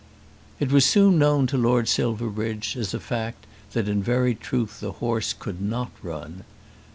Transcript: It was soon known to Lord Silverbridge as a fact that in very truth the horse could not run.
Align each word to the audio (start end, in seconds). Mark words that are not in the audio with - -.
It 0.59 0.71
was 0.71 0.83
soon 0.83 1.19
known 1.19 1.45
to 1.45 1.59
Lord 1.59 1.87
Silverbridge 1.87 2.75
as 2.75 2.95
a 2.95 2.99
fact 2.99 3.45
that 3.73 3.87
in 3.87 4.01
very 4.01 4.33
truth 4.33 4.79
the 4.79 4.93
horse 4.93 5.31
could 5.31 5.61
not 5.61 5.91
run. 6.01 6.43